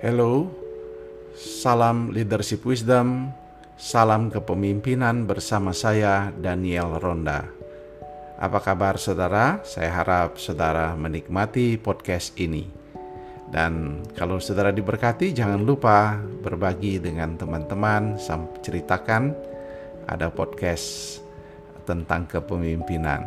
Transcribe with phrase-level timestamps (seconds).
[0.00, 0.48] Hello,
[1.36, 3.36] salam leadership wisdom,
[3.76, 7.44] salam kepemimpinan bersama saya Daniel Ronda.
[8.40, 9.60] Apa kabar saudara?
[9.60, 12.64] Saya harap saudara menikmati podcast ini.
[13.52, 18.16] Dan kalau saudara diberkati, jangan lupa berbagi dengan teman-teman,
[18.64, 19.36] ceritakan
[20.08, 21.20] ada podcast
[21.84, 23.20] tentang kepemimpinan.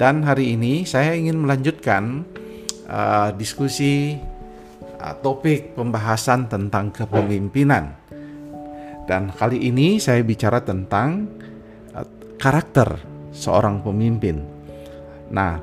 [0.00, 2.24] Dan hari ini saya ingin melanjutkan
[2.88, 4.16] uh, diskusi
[5.12, 7.92] topik pembahasan tentang kepemimpinan.
[9.04, 11.28] Dan kali ini saya bicara tentang
[11.92, 12.08] uh,
[12.40, 12.96] karakter
[13.28, 14.40] seorang pemimpin.
[15.28, 15.60] Nah,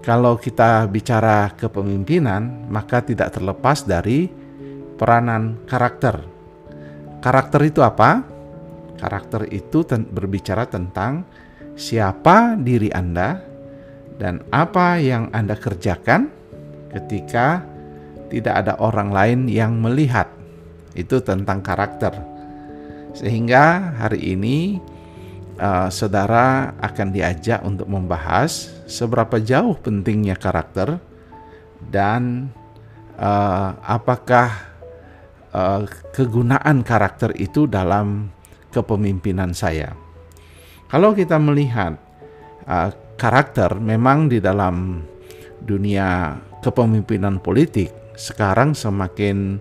[0.00, 4.32] kalau kita bicara kepemimpinan, maka tidak terlepas dari
[4.96, 6.24] peranan karakter.
[7.20, 8.24] Karakter itu apa?
[8.96, 11.28] Karakter itu ten berbicara tentang
[11.76, 13.40] siapa diri Anda
[14.16, 16.28] dan apa yang Anda kerjakan
[16.92, 17.64] ketika
[18.30, 20.30] tidak ada orang lain yang melihat.
[20.94, 22.14] Itu tentang karakter.
[23.12, 24.78] Sehingga hari ini
[25.58, 31.02] uh, saudara akan diajak untuk membahas seberapa jauh pentingnya karakter
[31.90, 32.54] dan
[33.18, 34.50] uh, apakah
[35.52, 38.30] uh, kegunaan karakter itu dalam
[38.70, 39.94] kepemimpinan saya.
[40.90, 41.98] Kalau kita melihat
[42.66, 45.06] uh, karakter memang di dalam
[45.60, 49.56] dunia kepemimpinan politik sekarang semakin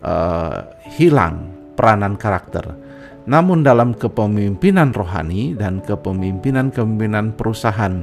[0.00, 0.64] uh,
[0.96, 2.64] hilang peranan karakter.
[3.28, 8.00] Namun dalam kepemimpinan rohani dan kepemimpinan-kepemimpinan perusahaan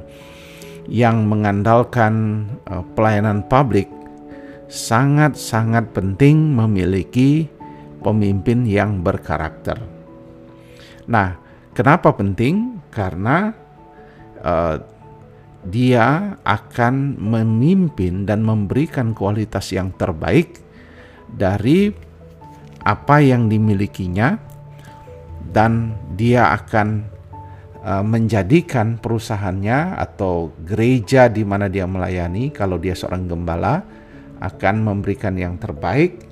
[0.86, 3.90] yang mengandalkan uh, pelayanan publik
[4.70, 7.50] sangat-sangat penting memiliki
[8.06, 9.80] pemimpin yang berkarakter.
[11.10, 11.40] Nah,
[11.74, 12.78] kenapa penting?
[12.92, 13.52] Karena
[14.44, 14.76] uh,
[15.68, 20.64] dia akan memimpin dan memberikan kualitas yang terbaik
[21.28, 21.92] dari
[22.88, 24.40] apa yang dimilikinya
[25.52, 27.04] dan dia akan
[27.84, 33.84] uh, menjadikan perusahaannya atau gereja di mana dia melayani kalau dia seorang gembala
[34.40, 36.24] akan memberikan yang terbaik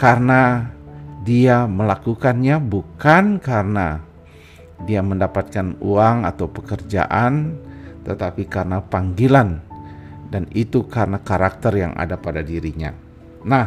[0.00, 0.72] karena
[1.22, 4.00] dia melakukannya bukan karena
[4.82, 7.54] dia mendapatkan uang atau pekerjaan
[8.02, 9.62] tetapi karena panggilan
[10.32, 12.90] dan itu karena karakter yang ada pada dirinya.
[13.44, 13.66] Nah,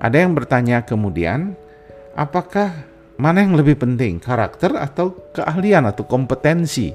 [0.00, 1.52] ada yang bertanya kemudian,
[2.16, 2.88] apakah
[3.20, 6.90] mana yang lebih penting, karakter atau keahlian atau kompetensi?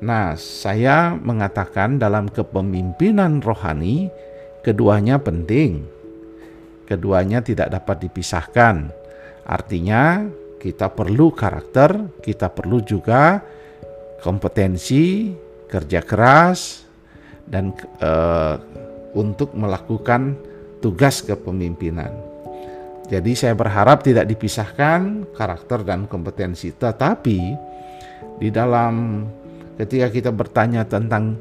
[0.00, 4.08] Nah, saya mengatakan dalam kepemimpinan rohani,
[4.62, 5.84] keduanya penting.
[6.84, 8.90] Keduanya tidak dapat dipisahkan.
[9.44, 10.24] Artinya,
[10.60, 13.44] kita perlu karakter, kita perlu juga
[14.24, 15.28] kompetensi,
[15.74, 16.86] kerja keras
[17.50, 18.62] dan uh,
[19.18, 20.38] untuk melakukan
[20.78, 22.14] tugas kepemimpinan.
[23.10, 27.38] Jadi saya berharap tidak dipisahkan karakter dan kompetensi, tetapi
[28.38, 29.26] di dalam
[29.76, 31.36] ketika kita bertanya tentang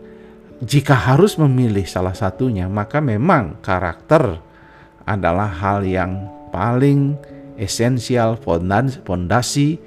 [0.64, 4.42] jika harus memilih salah satunya, maka memang karakter
[5.08, 7.16] adalah hal yang paling
[7.56, 9.80] esensial fondasi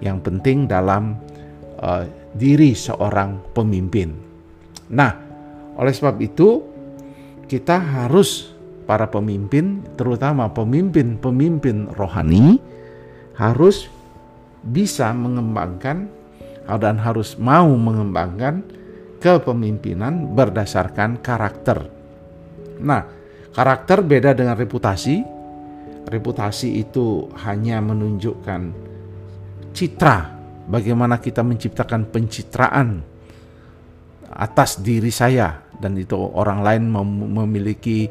[0.00, 1.23] yang penting dalam
[1.84, 4.16] uh, diri seorang pemimpin.
[4.88, 5.12] Nah,
[5.76, 6.64] oleh sebab itu
[7.44, 8.56] kita harus
[8.88, 12.56] para pemimpin, terutama pemimpin-pemimpin rohani
[13.36, 13.88] harus
[14.64, 16.08] bisa mengembangkan
[16.64, 18.64] dan harus mau mengembangkan
[19.20, 21.88] kepemimpinan berdasarkan karakter.
[22.80, 23.04] Nah,
[23.52, 25.36] karakter beda dengan reputasi.
[26.04, 28.76] Reputasi itu hanya menunjukkan
[29.72, 30.33] citra
[30.68, 33.02] bagaimana kita menciptakan pencitraan
[34.34, 37.08] atas diri saya dan itu orang lain mem
[37.38, 38.08] memiliki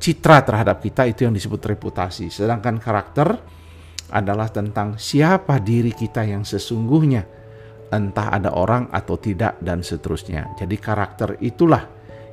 [0.00, 2.32] citra terhadap kita itu yang disebut reputasi.
[2.32, 3.36] Sedangkan karakter
[4.10, 7.22] adalah tentang siapa diri kita yang sesungguhnya,
[7.92, 10.56] entah ada orang atau tidak dan seterusnya.
[10.56, 11.84] Jadi karakter itulah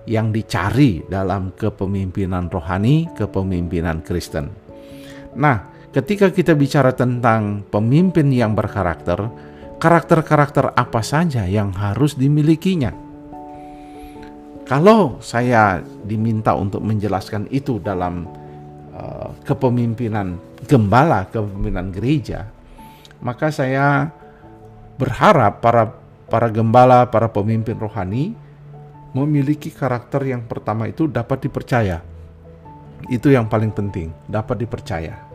[0.08, 4.48] yang dicari dalam kepemimpinan rohani, kepemimpinan Kristen.
[5.38, 9.18] Nah, Ketika kita bicara tentang pemimpin yang berkarakter,
[9.78, 12.94] karakter-karakter apa saja yang harus dimilikinya?
[14.68, 18.28] Kalau saya diminta untuk menjelaskan itu dalam
[18.92, 20.36] uh, kepemimpinan
[20.68, 22.52] gembala, kepemimpinan gereja,
[23.24, 24.12] maka saya
[25.00, 25.88] berharap para
[26.28, 28.36] para gembala, para pemimpin rohani
[29.16, 32.04] memiliki karakter yang pertama itu dapat dipercaya.
[33.08, 35.28] Itu yang paling penting, dapat dipercaya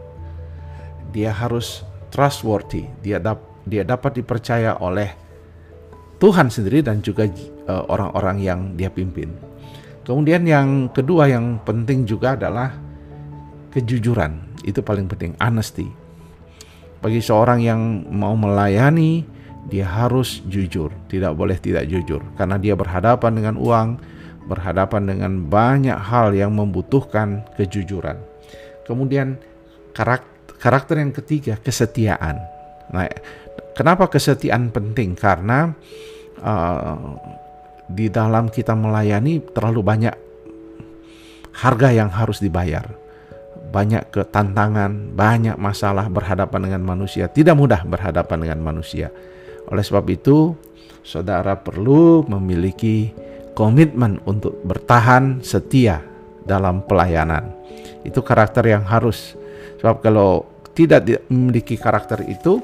[1.12, 5.10] dia harus trustworthy, dia dap, dia dapat dipercaya oleh
[6.22, 7.26] Tuhan sendiri dan juga
[7.66, 9.30] uh, orang-orang yang dia pimpin.
[10.02, 12.74] Kemudian yang kedua yang penting juga adalah
[13.74, 15.86] kejujuran itu paling penting, honesty.
[17.02, 19.26] Bagi seorang yang mau melayani,
[19.66, 23.88] dia harus jujur, tidak boleh tidak jujur karena dia berhadapan dengan uang,
[24.46, 28.18] berhadapan dengan banyak hal yang membutuhkan kejujuran.
[28.86, 29.38] Kemudian
[29.94, 32.42] karakter, karakter yang ketiga kesetiaan.
[32.90, 33.06] Nah,
[33.76, 35.16] kenapa kesetiaan penting?
[35.16, 35.72] Karena
[36.40, 37.16] uh,
[37.88, 40.14] di dalam kita melayani terlalu banyak
[41.52, 42.88] harga yang harus dibayar.
[43.72, 47.28] Banyak ketantangan, banyak masalah berhadapan dengan manusia.
[47.28, 49.08] Tidak mudah berhadapan dengan manusia.
[49.72, 50.52] Oleh sebab itu,
[51.00, 53.12] saudara perlu memiliki
[53.56, 56.04] komitmen untuk bertahan setia
[56.44, 57.48] dalam pelayanan.
[58.04, 59.36] Itu karakter yang harus.
[59.80, 60.44] Sebab kalau
[60.76, 62.60] tidak memiliki karakter itu,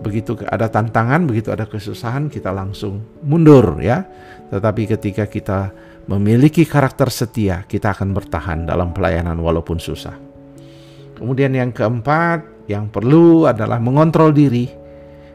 [0.00, 4.02] begitu ada tantangan, begitu ada kesusahan, kita langsung mundur ya.
[4.50, 5.74] Tetapi ketika kita
[6.10, 10.16] memiliki karakter setia, kita akan bertahan dalam pelayanan walaupun susah.
[11.14, 14.66] Kemudian yang keempat, yang perlu adalah mengontrol diri.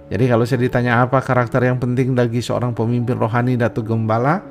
[0.09, 4.41] Jadi kalau saya ditanya apa karakter yang penting bagi seorang pemimpin rohani atau gembala,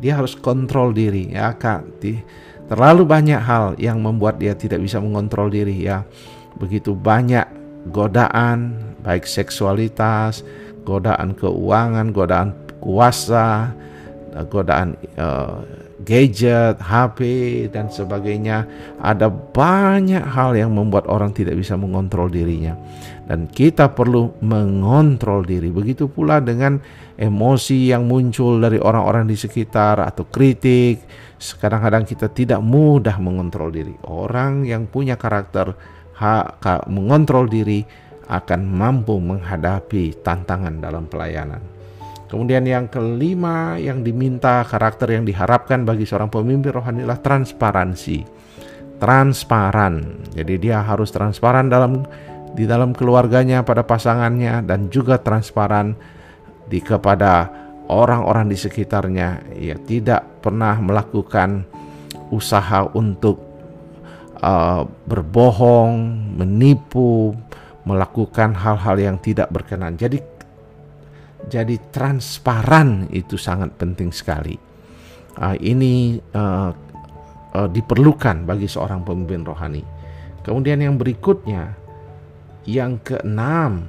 [0.00, 2.00] dia harus kontrol diri ya kak.
[2.66, 6.08] Terlalu banyak hal yang membuat dia tidak bisa mengontrol diri ya.
[6.56, 10.46] Begitu banyak godaan, baik seksualitas,
[10.86, 13.74] godaan keuangan, godaan kuasa,
[14.50, 15.62] godaan uh,
[16.02, 17.20] gadget, HP
[17.70, 18.66] dan sebagainya.
[18.98, 22.74] Ada banyak hal yang membuat orang tidak bisa mengontrol dirinya.
[23.22, 25.70] Dan kita perlu mengontrol diri.
[25.70, 26.82] Begitu pula dengan
[27.14, 31.06] emosi yang muncul dari orang-orang di sekitar atau kritik.
[31.38, 33.94] Kadang-kadang kita tidak mudah mengontrol diri.
[34.06, 35.74] Orang yang punya karakter
[36.16, 37.84] hak mengontrol diri
[38.28, 41.60] akan mampu menghadapi tantangan dalam pelayanan.
[42.32, 48.24] Kemudian yang kelima yang diminta karakter yang diharapkan bagi seorang pemimpin rohani adalah transparansi.
[48.96, 50.24] Transparan.
[50.32, 52.08] Jadi dia harus transparan dalam
[52.56, 55.92] di dalam keluarganya pada pasangannya dan juga transparan
[56.72, 57.52] di kepada
[57.92, 59.52] orang-orang di sekitarnya.
[59.60, 61.68] Ya tidak pernah melakukan
[62.32, 63.51] usaha untuk
[64.42, 65.94] uh, berbohong,
[66.36, 67.32] menipu,
[67.86, 69.94] melakukan hal-hal yang tidak berkenan.
[69.96, 70.18] Jadi
[71.50, 74.54] jadi transparan itu sangat penting sekali.
[75.38, 76.70] Uh, ini uh,
[77.56, 79.82] uh, diperlukan bagi seorang pemimpin rohani.
[80.42, 81.74] Kemudian yang berikutnya,
[82.66, 83.86] yang keenam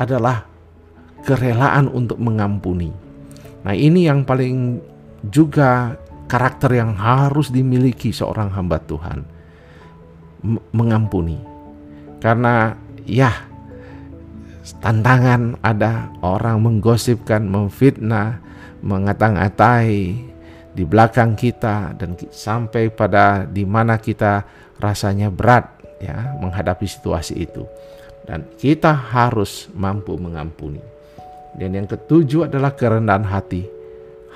[0.00, 0.48] adalah
[1.24, 2.88] kerelaan untuk mengampuni.
[3.60, 4.80] Nah, ini yang paling
[5.28, 6.00] juga
[6.30, 9.42] karakter yang harus dimiliki seorang hamba Tuhan.
[10.72, 11.36] mengampuni.
[12.16, 12.72] Karena
[13.04, 13.28] ya
[14.80, 18.40] tantangan ada orang menggosipkan, memfitnah,
[18.80, 20.16] mengatang-atai
[20.72, 24.46] di belakang kita dan sampai pada di mana kita
[24.80, 25.68] rasanya berat
[26.00, 27.68] ya menghadapi situasi itu.
[28.24, 30.80] Dan kita harus mampu mengampuni.
[31.58, 33.66] Dan yang ketujuh adalah kerendahan hati,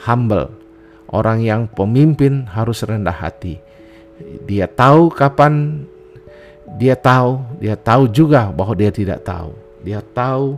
[0.03, 0.64] humble.
[1.11, 3.61] Orang yang pemimpin harus rendah hati.
[4.47, 5.85] Dia tahu kapan
[6.75, 10.57] dia tahu, dia tahu juga bahwa dia tidak tahu dia tahu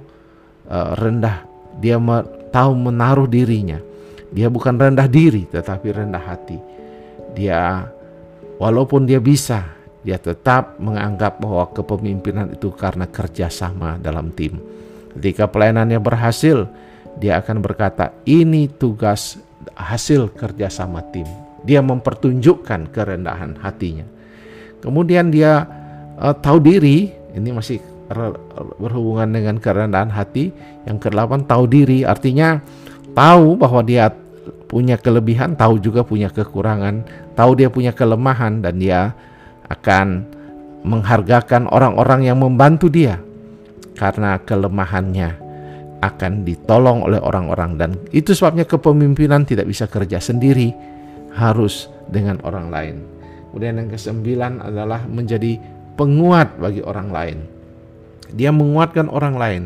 [0.70, 1.42] uh, rendah,
[1.82, 2.22] dia me
[2.54, 3.82] tahu menaruh dirinya.
[4.30, 6.56] Dia bukan rendah diri, tetapi rendah hati.
[7.34, 7.84] Dia,
[8.62, 9.66] walaupun dia bisa,
[10.06, 14.62] dia tetap menganggap bahwa kepemimpinan itu karena kerjasama dalam tim.
[15.18, 16.64] Ketika pelayanannya berhasil,
[17.18, 19.40] dia akan berkata, "Ini tugas
[19.76, 21.26] hasil kerjasama tim."
[21.66, 24.06] Dia mempertunjukkan kerendahan hatinya.
[24.78, 25.66] Kemudian dia
[26.20, 27.82] uh, tahu diri, ini masih
[28.78, 30.54] berhubungan dengan kerendahan hati.
[30.86, 32.62] Yang kedelapan tahu diri, artinya
[33.18, 34.14] tahu bahwa dia
[34.70, 37.02] punya kelebihan, tahu juga punya kekurangan,
[37.34, 39.14] tahu dia punya kelemahan dan dia
[39.66, 40.22] akan
[40.86, 43.18] menghargakan orang-orang yang membantu dia
[43.98, 45.45] karena kelemahannya
[46.04, 50.72] akan ditolong oleh orang-orang dan itu sebabnya kepemimpinan tidak bisa kerja sendiri
[51.36, 52.96] harus dengan orang lain.
[53.52, 55.56] Kemudian yang kesembilan adalah menjadi
[55.96, 57.38] penguat bagi orang lain.
[58.36, 59.62] Dia menguatkan orang lain,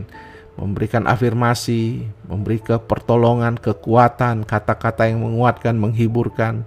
[0.54, 6.62] memberikan afirmasi, memberi pertolongan, kekuatan, kata-kata yang menguatkan, menghiburkan.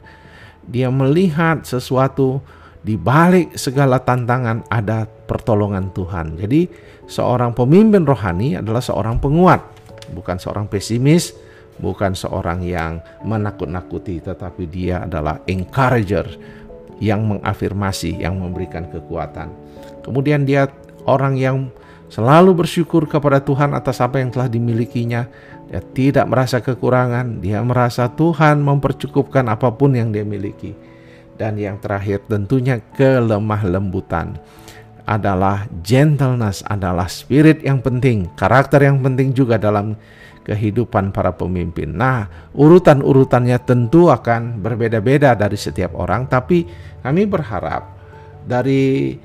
[0.67, 2.43] Dia melihat sesuatu
[2.83, 6.35] di balik segala tantangan ada pertolongan Tuhan.
[6.35, 6.67] Jadi
[7.07, 9.63] seorang pemimpin rohani adalah seorang penguat,
[10.11, 11.31] bukan seorang pesimis,
[11.79, 16.27] bukan seorang yang menakut-nakuti, tetapi dia adalah encourager
[16.99, 19.49] yang mengafirmasi, yang memberikan kekuatan.
[20.03, 20.67] Kemudian dia
[21.07, 21.71] orang yang
[22.11, 25.25] selalu bersyukur kepada Tuhan atas apa yang telah dimilikinya.
[25.71, 30.92] Dia tidak merasa kekurangan, dia merasa Tuhan mempercukupkan apa pun yang dia miliki.
[31.43, 34.39] Dan yang terakhir tentunya kelemah lembutan
[35.03, 39.99] adalah gentleness adalah spirit yang penting, karakter yang penting juga dalam
[40.47, 41.99] kehidupan para pemimpin.
[41.99, 46.63] Nah, urutan-urutannya tentu akan berbeda-beda dari setiap orang, tapi
[47.03, 47.91] kami berharap
[48.47, 49.19] dari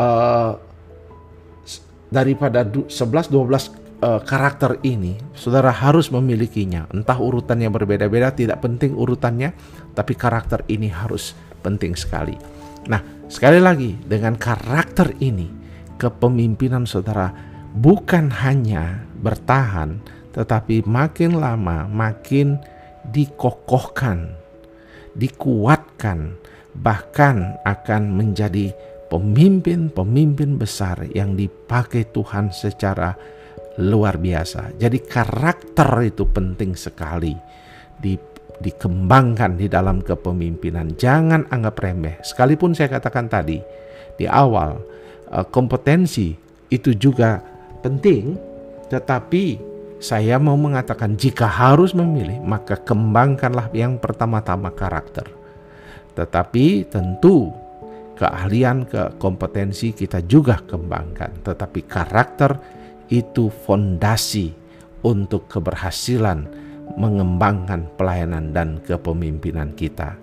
[0.00, 0.56] uh,
[2.08, 2.88] daripada 11
[3.28, 6.90] 12 uh, karakter ini, saudara harus memilikinya.
[6.90, 9.54] Entah urutannya berbeda-beda, tidak penting urutannya,
[9.94, 11.32] tapi karakter ini harus
[11.62, 12.34] penting sekali.
[12.90, 15.48] Nah, sekali lagi dengan karakter ini,
[15.96, 17.30] kepemimpinan saudara
[17.78, 20.02] bukan hanya bertahan,
[20.34, 22.58] tetapi makin lama makin
[23.14, 24.34] dikokohkan,
[25.14, 26.34] dikuatkan,
[26.74, 28.74] bahkan akan menjadi
[29.12, 33.12] pemimpin-pemimpin besar yang dipakai Tuhan secara
[33.80, 34.76] luar biasa.
[34.76, 37.32] Jadi karakter itu penting sekali
[37.96, 38.18] di,
[38.60, 40.92] dikembangkan di dalam kepemimpinan.
[40.98, 42.20] Jangan anggap remeh.
[42.20, 43.56] Sekalipun saya katakan tadi
[44.18, 44.76] di awal
[45.32, 46.36] eh, kompetensi
[46.68, 47.40] itu juga
[47.80, 48.36] penting,
[48.92, 55.30] tetapi saya mau mengatakan jika harus memilih maka kembangkanlah yang pertama-tama karakter.
[56.12, 57.54] Tetapi tentu
[58.18, 62.54] keahlian, ke kompetensi kita juga kembangkan, tetapi karakter
[63.12, 64.56] itu fondasi
[65.04, 66.48] untuk keberhasilan
[66.96, 70.16] mengembangkan pelayanan dan kepemimpinan kita.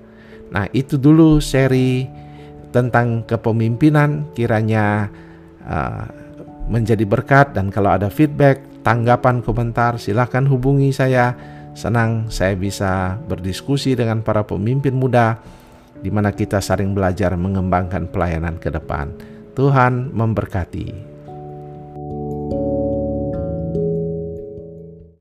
[0.49, 2.09] Nah, itu dulu seri
[2.73, 5.09] tentang kepemimpinan kiranya
[5.65, 6.05] uh,
[6.69, 11.37] menjadi berkat dan kalau ada feedback, tanggapan, komentar silahkan hubungi saya.
[11.77, 15.39] Senang saya bisa berdiskusi dengan para pemimpin muda
[16.01, 19.13] di mana kita saling belajar mengembangkan pelayanan ke depan.
[19.55, 21.08] Tuhan memberkati.